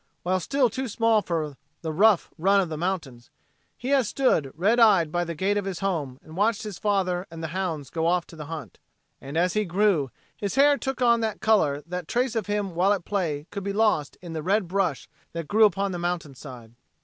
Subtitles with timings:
[0.23, 3.29] While still too small for the rough run of the mountains,
[3.77, 7.27] he has stood, red eyed, by the gate of his home and watched his father
[7.29, 8.79] and the hounds go off to the hunt.
[9.21, 12.93] And as he grew, his hair took on that color that trace of him while
[12.93, 16.73] at play could be lost in the red brush that grew upon the mountainside.